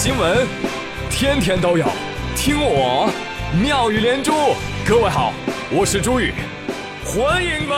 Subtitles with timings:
[0.00, 0.46] 新闻，
[1.10, 1.84] 天天都有，
[2.36, 3.10] 听我
[3.60, 4.32] 妙语连珠。
[4.86, 5.32] 各位好，
[5.72, 6.32] 我是朱宇，
[7.04, 7.76] 欢迎们。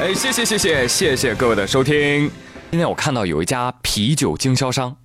[0.00, 2.30] 哎，谢谢谢谢谢谢各位的收听。
[2.70, 4.96] 今天我看到有一家啤酒经销商，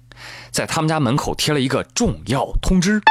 [0.52, 3.02] 在他们家门口贴了一个重要通知。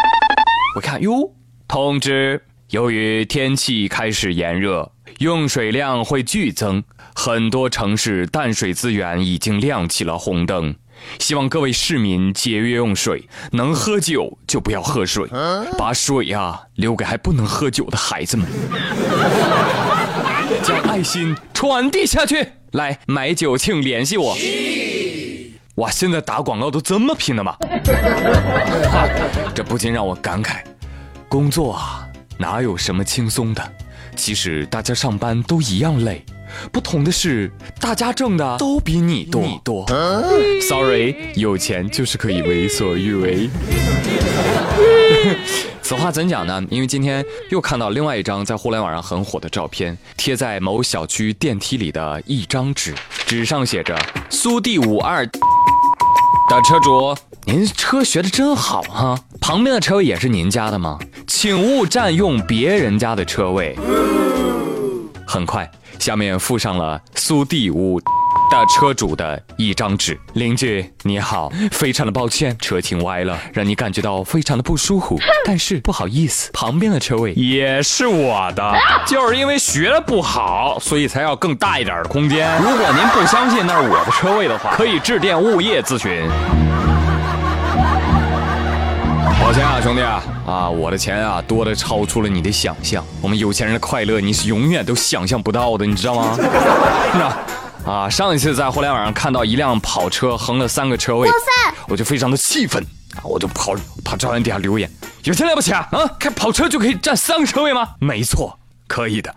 [0.76, 1.30] 我看哟，
[1.68, 2.42] 通知。
[2.70, 6.84] 由于天气开始炎热，用水量会剧增，
[7.16, 10.76] 很多城市淡水资源已经亮起了红灯。
[11.18, 15.28] 希望各位市民节约用水，能喝酒就不要喝水，
[15.76, 18.46] 把水呀留给还不能喝酒的孩子们。
[20.62, 22.52] 将爱心传递下去。
[22.70, 24.36] 来买酒，请联系我。
[25.76, 27.56] 哇，现在打广告都这么拼的吗？
[29.52, 30.58] 这不禁让我感慨，
[31.28, 32.06] 工作啊。
[32.40, 33.72] 哪有什么轻松的？
[34.16, 36.24] 其实大家上班都一样累，
[36.72, 39.42] 不同的是大家挣的都比你多。
[39.42, 39.84] 你多
[40.66, 43.50] ，Sorry，有钱就是可以为所欲为。
[45.82, 46.64] 此话怎讲呢？
[46.70, 52.94] 因为今天又看到另外一张在互联网上很火的照片，贴在某小区电梯里的一张纸，
[53.26, 53.94] 纸上写着
[54.30, 55.32] “苏 D 五二”的
[56.66, 57.14] 车主。
[57.46, 60.98] 您车学的真好哈，旁边的车位也是您家的吗？
[61.32, 63.78] 请勿占用别人家的车位。
[65.24, 68.06] 很快，下面附上了苏第五的
[68.68, 70.18] 车主的一张纸。
[70.32, 75.20] 邻居你好，非常的抱歉，车停歪了，让你感觉到非常的不舒服。
[75.44, 78.74] 但是不好意思，旁边的车位也是我的，
[79.06, 82.50] 就是因为学的不好，所以才要更大一点的空间。
[82.60, 86.28] 如果您不相信那是我的车位的话，可以致电物业咨询。
[89.50, 93.04] 抱歉啊，兄弟啊，啊，我的钱啊多的超出了你的想象。
[93.20, 96.38] 我们有钱人的快乐你是永远都想象不到的，你知道吗？
[97.84, 101.28] 那啊，上一次在互联网上看到一辆跑车横了三个车位，
[101.88, 102.80] 我就非常的气愤
[103.16, 103.74] 啊，我就跑
[104.04, 104.88] 跑照片底下留言，
[105.24, 105.88] 有钱了不起啊？
[105.90, 107.88] 啊，开跑车就可以占三个车位吗？
[107.98, 108.56] 没错，
[108.86, 109.34] 可以的。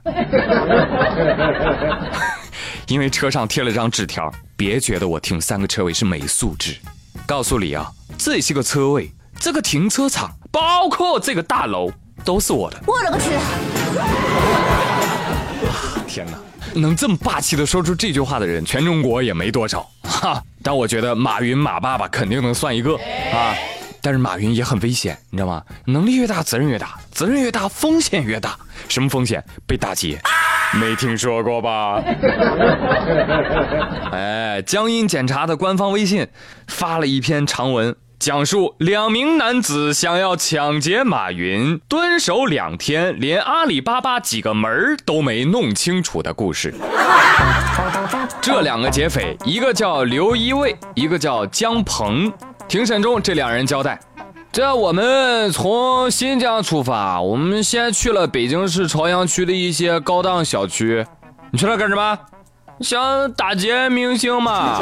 [2.85, 6.75] 因为车上贴了张纸条，别觉得我停三个车位是没素质。
[7.25, 9.11] 告诉你啊，这些个车位。
[9.43, 11.91] 这个停车场，包括这个大楼，
[12.23, 12.79] 都是我的。
[12.87, 13.31] 我勒个去！
[16.07, 16.37] 天哪，
[16.73, 20.41] 能这么霸气的说出这句话的人，全中国也没多少哈。
[20.63, 22.95] 但我觉得马云马爸爸肯定能算一个
[23.33, 23.53] 啊。
[24.01, 25.61] 但是马云也很危险，你知道吗？
[25.87, 28.57] 能力越大，责任越大，责任越大，风险越大。
[28.87, 29.43] 什么风险？
[29.67, 30.21] 被打劫？
[30.79, 32.01] 没听说过吧？
[34.13, 36.25] 哎，江阴检察的官方微信
[36.69, 37.93] 发了一篇长文。
[38.23, 46.73] 讲述两名男子想要抢劫马云，蹲守两天，连阿里巴巴几个门都没弄清楚的故事。
[48.39, 52.31] 这两个劫匪，一个叫刘一卫，一个叫姜鹏。
[52.65, 53.99] 庭审中，这两人交代：
[54.53, 61.05] 这我们从新疆出发，我们先去了北京市朝阳区的一些高档小区。
[61.51, 62.17] 你去那干什么？
[62.79, 64.79] 想打劫明星嘛？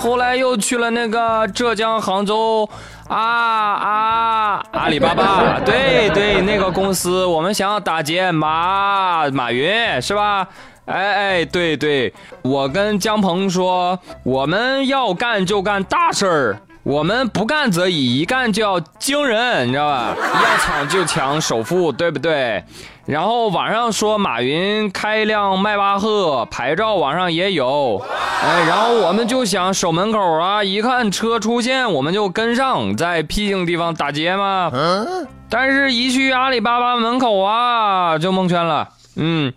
[0.00, 2.66] 后来又去了那个浙江杭州
[3.06, 10.48] 啊啊阿里巴巴， 对对，那个公司，我们想要打劫马马云是吧？
[10.86, 20.16] 哎哎，对对，我跟江鹏说，我们要干就干大事儿，我们不干则已，一干就要惊人，你知道吧？
[20.18, 22.64] 要抢就抢首富，对不对？
[23.10, 28.00] 然后网上说马云开一辆迈巴赫，牌照网上也有，
[28.40, 34.70] 哎，然后我们就想守门口啊，一看车出现，我们就跟上，在僻静地方打劫嘛。
[34.72, 38.88] 嗯，但是一去阿里巴巴门口啊，就蒙圈了。
[39.16, 39.52] 嗯，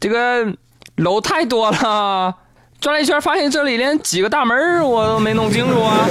[0.00, 0.54] 这个
[0.96, 2.34] 楼太多了，
[2.80, 6.08] 转了一圈发现这里连几个大门我都没弄清楚啊。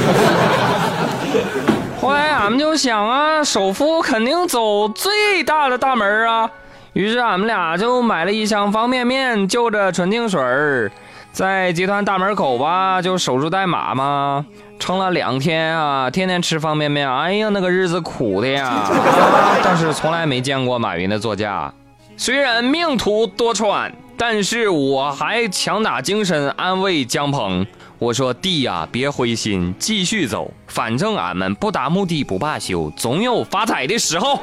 [1.99, 6.49] 后来俺们就想啊，首富肯定走最大的大门啊，
[6.93, 10.91] 于是俺们俩就买了一箱方便面，就着纯净水儿，
[11.31, 14.45] 在集团大门口吧，就守株待马嘛，
[14.77, 18.89] 撑了两天啊，天天吃方便面，哎呀，那个日子苦的呀，
[19.63, 21.73] 但是从来没见过马云的座驾，
[22.17, 27.65] 虽然命途多舛，但是我还强打精神安慰姜鹏。
[27.99, 34.39] 我说弟呀，别灰心，继续走，反正俺们不达目的不罢休，总有发财的时候，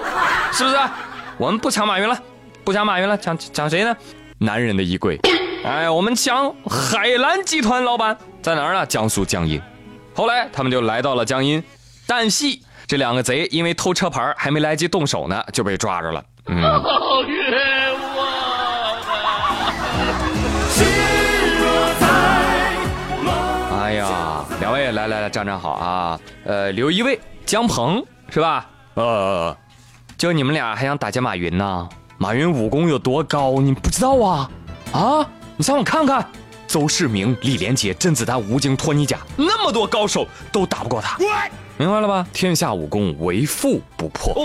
[0.52, 0.76] 是不是？
[1.36, 2.16] 我们不抢马云了，
[2.68, 3.96] 不抢马云了抢抢谁呢？
[4.36, 5.18] 男人的衣柜。
[5.64, 8.84] 哎我们抢海澜集团老板在哪儿呢？
[8.84, 9.58] 江苏江阴。
[10.14, 11.64] 后来他们就来到了江阴
[12.06, 16.22] 但系这两个贼因为偷车牌还没来及动手呢就被抓着了。
[16.48, 16.62] 嗯。
[23.80, 26.20] 哎呀两位来来来站站好啊。
[26.44, 28.68] 呃刘一位江鹏是吧？
[28.92, 29.56] 呃
[30.18, 31.88] 就你们俩还想打劫马云呢？
[32.20, 34.50] 马云武功有多高，你不知道啊？
[34.92, 35.24] 啊，
[35.56, 36.26] 你上网看看，
[36.66, 41.16] 邹市明、李连杰、甄子丹、吴京、托尼贾，那么多高手都打不过他，
[41.76, 42.26] 明白了吧？
[42.32, 44.44] 天下武功，唯富不破，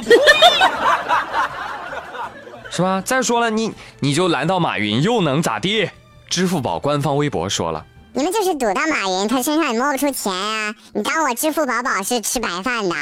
[2.69, 3.01] 是吧？
[3.03, 5.89] 再说了，你你就拦到马云又能咋地？
[6.29, 7.83] 支付宝官方微博说了。
[8.15, 10.75] 你们就是赌到马云，他身上也摸不出钱呀！
[10.93, 12.95] 你当我支付宝宝是吃白饭的？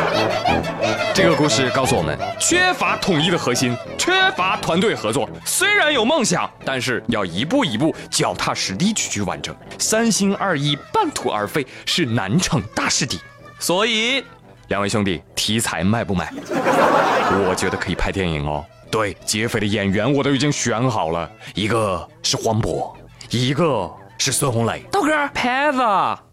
[1.14, 5.30] 这个故事告诉我们，缺乏统一的核心，缺乏团队合作。
[5.44, 9.54] 虽然有梦想，但是要一步一步、脚踏实地去去完成。
[9.78, 13.16] 三心二意、半途而废是难成大事的。
[13.60, 14.24] 所以，
[14.66, 16.32] 两位兄弟，题材卖不卖？
[16.50, 18.64] 我觉得可以拍电影哦。
[18.90, 22.92] 对，劫匪的演员我都已经选好了，一个是黄渤，
[23.30, 23.88] 一个
[24.18, 24.84] 是孙红雷。
[24.90, 25.78] 豆哥，牌子，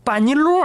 [0.04, 0.60] 班尼路。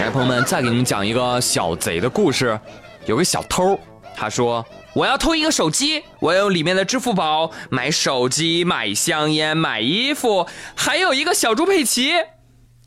[0.00, 2.58] 来，朋友们，再给你们讲一个小贼的故事。
[3.04, 3.78] 有个小偷，
[4.16, 4.64] 他说
[4.96, 12.12] ：“我要偷一个手机，我用里面的支付宝买手机、买香烟、买衣服，还有一个小猪佩奇。”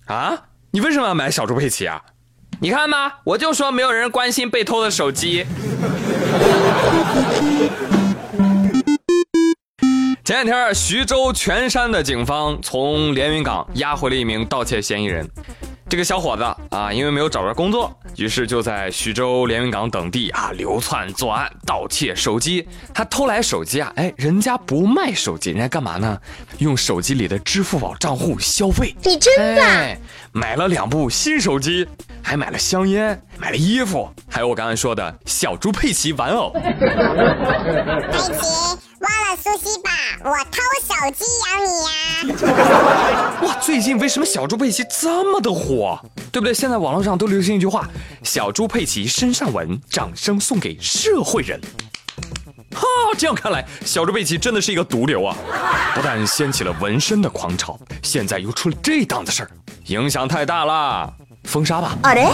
[0.09, 2.01] 啊，你为什么要买小猪佩奇啊？
[2.59, 5.45] 你看吧，我就说没有人关心被偷的手机。
[10.25, 15.29] 前两天，徐州全山的警方从连云港押回了一名盗窃嫌疑人。
[15.93, 16.43] 这个小伙子
[16.75, 22.67] 啊，因为没有找着工作，于是就在徐州、连云港等地啊流窜作案，盗窃手机。
[22.91, 26.19] 他偷来手机啊，哎，人家不卖手机，人家干嘛呢？
[26.57, 28.95] 用手机里的支付宝账户消费。
[29.03, 29.97] 你真的？
[30.31, 31.87] 买了两部新手机，
[32.23, 36.51] 还买了香烟，买了衣服，还有我刚才说的小猪佩奇玩偶。
[36.51, 36.61] 佩
[38.19, 38.79] 奇。
[39.03, 39.91] 忘了苏西吧，
[40.23, 43.33] 我偷手机养你呀！
[43.41, 45.99] 哇，最近为什么小猪佩奇这么的火？
[46.31, 46.53] 对不对？
[46.53, 47.85] 现在网络上都流行一句话
[48.23, 51.59] ：“小猪佩奇身上纹，掌声送给社会人。”
[52.73, 52.87] 哈，
[53.17, 55.35] 这样看来，小猪佩奇真的是一个毒瘤啊！
[55.93, 59.51] 不但掀起了纹身的狂潮，现在又出了这档子事儿，
[59.87, 61.97] 影响太大了，封杀吧！
[62.01, 62.27] 啊嘞！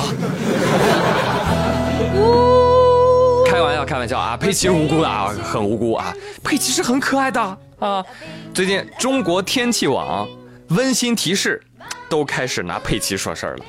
[3.48, 4.38] 开玩笑，开玩笑啊！
[4.38, 6.14] 佩奇是无辜的啊，很无辜啊！
[6.44, 8.06] 佩奇是很可爱的啊！
[8.54, 10.28] 最近中国天气网
[10.70, 11.62] 温馨提示，
[12.08, 13.66] 都开始拿佩奇说事儿了。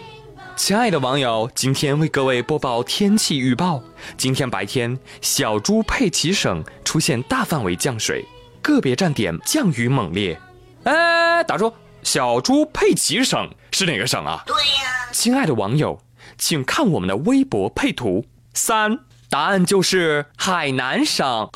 [0.56, 3.82] 亲爱的网友，今天为各位播报天气预报：
[4.18, 8.24] 今天白天，小猪佩奇省出现大范围降水，
[8.60, 10.38] 个别站点降雨猛烈。
[10.84, 11.72] 哎，打住！
[12.02, 14.42] 小猪佩奇省是哪个省啊？
[14.46, 15.08] 对呀。
[15.12, 16.00] 亲爱的网友，
[16.38, 18.24] 请看我们的微博配图
[18.54, 19.00] 三。
[19.28, 21.48] 答案就是海南省。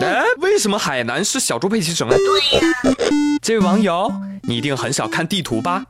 [0.00, 2.14] 哎，为什么海南是小猪佩奇省呢？
[2.16, 2.96] 对呀，
[3.42, 4.12] 这位网友，
[4.44, 5.84] 你一定很少看地图吧？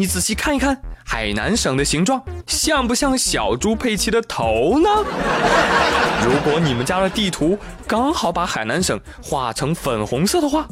[0.00, 4.88] 你仔细看一看海南省的形状，像不像小猪佩奇的头呢？
[6.24, 10.68] 如果你们家的地图刚好把海南省画成粉红色的话，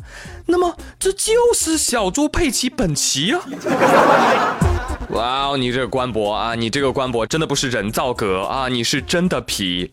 [0.46, 3.40] 那么这就是小猪佩奇本奇啊！
[5.10, 9.90] 哇哦，你这个官博啊，你这个官博真的不是人造革啊，你是真的皮。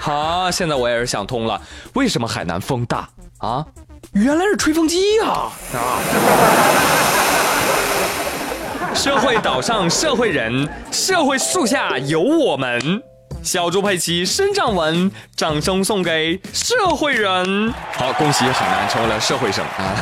[0.00, 1.60] 好，现在我也是想通了，
[1.92, 3.06] 为什么海南风大
[3.36, 3.66] 啊？
[4.12, 5.26] 原来是吹风机呀！
[5.74, 6.00] 啊！
[8.94, 13.02] 社会岛上社会人，社会树下有我们。
[13.42, 17.72] 小猪佩奇身上纹，掌声送给社会人。
[17.92, 19.96] 好，恭喜海南成为了社会省啊！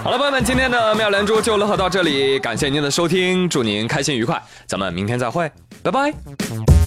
[0.02, 5.50] 好了，朋友们，今天的妙连珠就乐呵到这里，感谢您的收听，祝您开心愉快，咱们明天再会，
[5.82, 6.79] 拜拜。